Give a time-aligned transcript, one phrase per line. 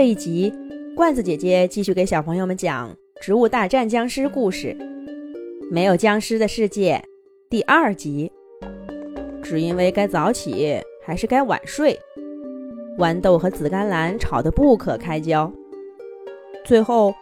[0.00, 0.50] 这一集，
[0.96, 2.88] 罐子姐姐继续给小朋友们讲
[3.20, 4.74] 《植物大战僵尸》故事，
[5.70, 6.94] 《没有僵尸的世界》
[7.50, 8.32] 第二集。
[9.42, 12.00] 只因为该早起还是该晚睡，
[12.96, 15.52] 豌豆和紫甘蓝吵得不可开交。
[16.64, 17.12] 最后，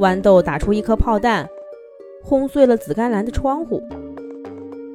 [0.00, 1.48] 豌豆打出一颗炮弹，
[2.20, 3.80] 轰碎了紫甘蓝的窗户，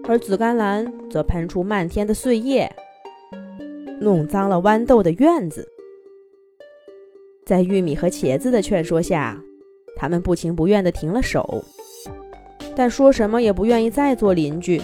[0.10, 2.70] 而紫甘蓝则喷出漫天的碎叶，
[4.02, 5.70] 弄脏了豌豆的院子。
[7.46, 9.38] 在玉米和茄子的劝说下，
[9.98, 11.64] 他们不情不愿地停了手，
[12.74, 14.82] 但说什么也不愿意再做邻居，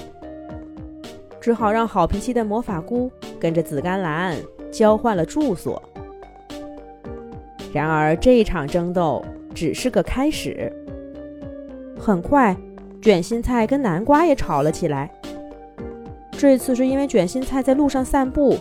[1.39, 4.35] 只好让好脾气的魔法菇跟着紫甘蓝
[4.71, 5.81] 交换了住所。
[7.71, 9.23] 然而，这一场争斗
[9.55, 10.71] 只是个开始。
[11.97, 12.55] 很快，
[13.01, 15.09] 卷心菜跟南瓜也吵了起来。
[16.31, 18.57] 这次是因为卷心菜在路上散步，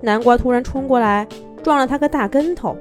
[0.00, 1.26] 南瓜突然冲过来，
[1.62, 2.76] 撞了他个大跟头。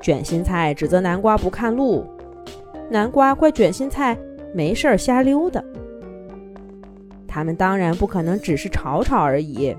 [0.00, 2.04] 卷心菜指责南瓜不看路，
[2.90, 4.16] 南瓜怪卷心菜
[4.54, 5.62] 没事儿瞎溜达。
[7.28, 9.76] 他们当然不可能只是吵吵而已。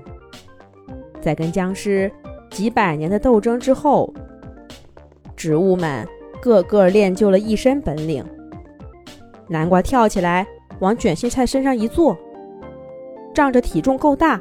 [1.20, 2.10] 在跟僵尸
[2.50, 4.12] 几百年的斗争之后，
[5.36, 6.06] 植物们
[6.40, 8.24] 个个练就了一身本领。
[9.48, 10.46] 南瓜跳起来
[10.78, 12.16] 往卷心菜身上一坐，
[13.34, 14.40] 仗着体重够大，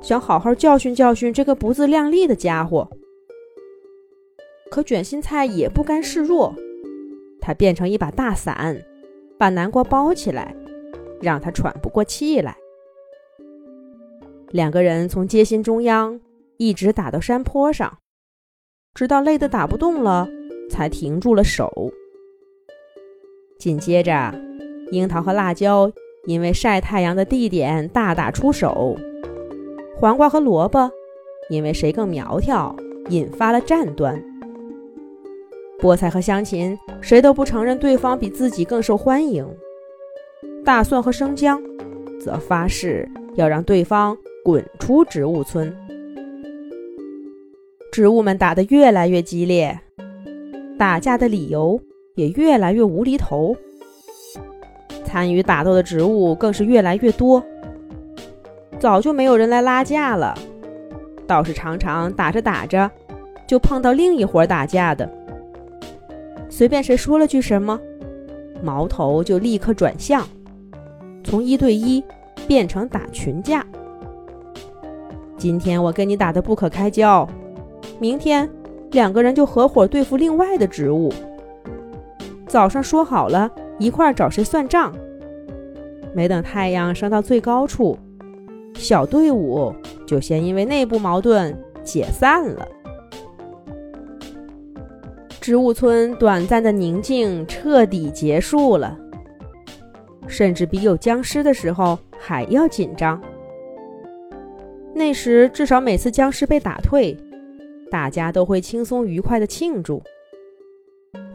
[0.00, 2.88] 想好好教训教训这个不自量力的家伙。
[4.76, 6.54] 可卷心菜也不甘示弱，
[7.40, 8.78] 它变成一把大伞，
[9.38, 10.54] 把南瓜包起来，
[11.22, 12.54] 让他喘不过气来。
[14.50, 16.20] 两个人从街心中央
[16.58, 17.96] 一直打到山坡上，
[18.92, 20.28] 直到累得打不动了，
[20.68, 21.90] 才停住了手。
[23.58, 24.34] 紧接着，
[24.90, 25.90] 樱桃和辣椒
[26.26, 28.94] 因为晒太阳的地点大打出手，
[29.96, 30.90] 黄瓜和萝卜
[31.48, 32.76] 因为谁更苗条
[33.08, 34.22] 引发了战端。
[35.80, 39.46] 菠菜和香芹谁都不承认对方比自己更受欢迎，
[40.64, 41.62] 大蒜和生姜
[42.18, 45.74] 则发誓要让对方滚出植物村。
[47.92, 49.78] 植物们打得越来越激烈，
[50.78, 51.78] 打架的理由
[52.14, 53.54] 也越来越无厘头，
[55.04, 57.42] 参与打斗的植物更是越来越多。
[58.78, 60.34] 早就没有人来拉架了，
[61.26, 62.90] 倒是常常打着打着
[63.46, 65.10] 就碰到另一伙打架的。
[66.48, 67.78] 随便谁说了句什么，
[68.62, 70.26] 矛头就立刻转向，
[71.22, 72.02] 从一对一
[72.46, 73.64] 变成打群架。
[75.36, 77.28] 今天我跟你打得不可开交，
[77.98, 78.48] 明天
[78.92, 81.12] 两个人就合伙对付另外的植物。
[82.46, 84.94] 早上说好了一块找谁算账，
[86.14, 87.98] 没等太阳升到最高处，
[88.74, 89.74] 小队伍
[90.06, 92.66] 就先因为内部矛盾解散了。
[95.46, 98.98] 植物村短暂的宁静彻底结束了，
[100.26, 103.22] 甚至比有僵尸的时候还要紧张。
[104.92, 107.16] 那时至少每次僵尸被打退，
[107.92, 110.02] 大家都会轻松愉快的庆祝。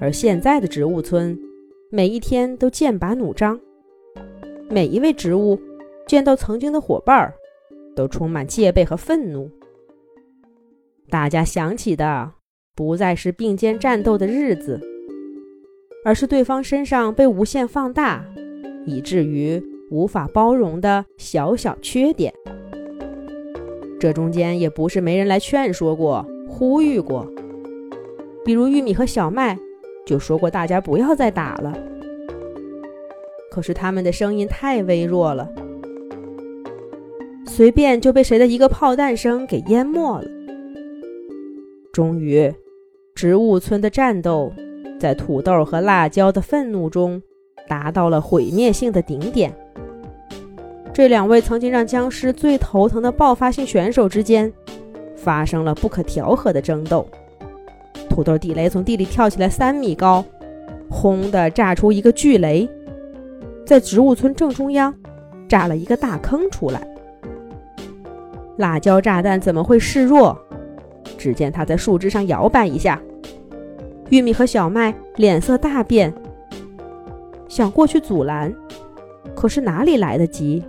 [0.01, 1.39] 而现在的植物村，
[1.89, 3.57] 每一天都剑拔弩张，
[4.69, 5.57] 每一位植物
[6.05, 7.33] 见到曾经的伙伴儿，
[7.95, 9.50] 都充满戒备和愤怒。
[11.09, 12.41] 大家想起的。
[12.75, 14.79] 不再是并肩战斗的日子，
[16.05, 18.25] 而是对方身上被无限放大，
[18.85, 22.33] 以至于无法包容的小小缺点。
[23.99, 27.31] 这中间也不是没人来劝说过、呼吁过，
[28.43, 29.57] 比如玉米和小麦
[30.05, 31.77] 就说过大家不要再打了。
[33.51, 35.47] 可是他们的声音太微弱了，
[37.45, 40.41] 随便就被谁的一个炮弹声给淹没了。
[41.91, 42.53] 终于。
[43.13, 44.52] 植物村的战斗，
[45.00, 47.22] 在土豆和辣椒的愤怒中，
[47.68, 49.53] 达到了毁灭性的顶点。
[50.94, 54.51] 这两位曾经让僵尸最头疼的爆发性选手之间，
[55.16, 57.06] 发生了不可调和的争斗。
[58.09, 60.24] 土豆地雷从地里跳起来三米高，
[60.89, 62.68] 轰的炸出一个巨雷，
[63.65, 64.94] 在植物村正中央
[65.48, 66.86] 炸了一个大坑出来。
[68.57, 70.38] 辣椒炸弹怎么会示弱？
[71.21, 73.00] 只见它在树枝上摇摆一下。
[74.09, 76.12] 玉米和小麦脸色大变，
[77.47, 78.51] 想过去阻拦，
[79.35, 80.63] 可是哪里来得及？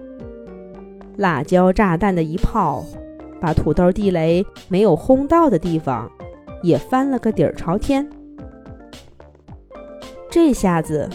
[1.17, 2.85] 辣椒炸弹的一炮，
[3.41, 6.11] 把土豆地雷没有轰到的地方，
[6.63, 8.07] 也翻了个底儿朝天。
[10.31, 11.09] 这下子，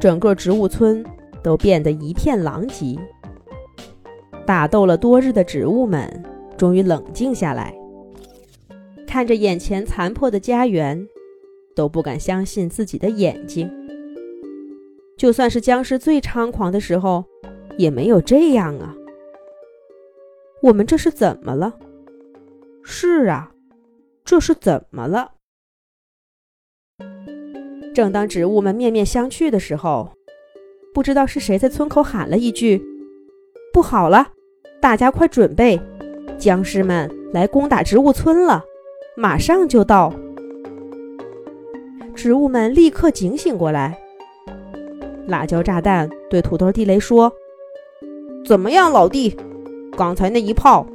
[0.00, 1.04] 整个植物村
[1.40, 2.98] 都变得一片狼藉。
[4.44, 6.22] 打斗了多日的植物们，
[6.56, 7.72] 终于冷静下来。
[9.12, 11.06] 看着眼前残破的家园，
[11.76, 13.70] 都不敢相信自己的眼睛。
[15.18, 17.22] 就算是僵尸最猖狂的时候，
[17.76, 18.96] 也没有这样啊！
[20.62, 21.74] 我们这是怎么了？
[22.82, 23.52] 是啊，
[24.24, 25.32] 这是怎么了？
[27.94, 30.08] 正当植物们面面相觑的时候，
[30.94, 32.82] 不知道是谁在村口喊了一句
[33.74, 34.32] ：“不好了，
[34.80, 35.78] 大家快准备，
[36.38, 38.64] 僵尸们来攻打植物村了，
[39.16, 40.12] 马上就到！”
[42.14, 43.98] 植物们立刻警醒过来。
[45.26, 47.32] 辣椒炸弹对土豆地雷说
[48.46, 49.36] ：“怎么样，老弟？
[49.96, 50.86] 刚才那一炮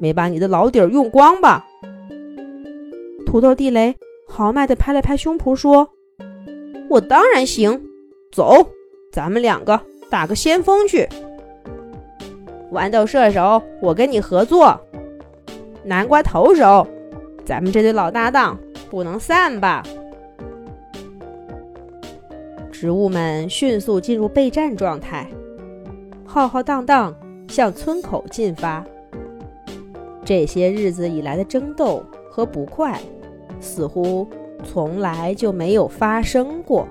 [0.00, 1.66] 没把你的老底儿用光吧？”
[3.26, 3.94] 土豆地雷
[4.26, 5.90] 豪迈地拍了拍胸脯说
[6.88, 7.80] ：“我当然行，
[8.32, 8.66] 走，
[9.12, 11.08] 咱们两个打个先锋去。”
[12.72, 14.76] 豌豆射手，我跟你合作；
[15.84, 16.86] 南瓜投手，
[17.44, 18.58] 咱们这对老搭档
[18.90, 19.82] 不能散吧？
[22.72, 25.26] 植物们迅速进入备战状态，
[26.24, 27.14] 浩浩荡荡
[27.48, 28.84] 向村口进发。
[30.24, 33.00] 这些日子以来的争斗和不快，
[33.60, 34.28] 似乎
[34.64, 36.88] 从来就没有发生过。